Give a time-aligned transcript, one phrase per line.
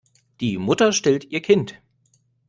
[0.39, 1.79] Die Mutter stillt ihr Kind.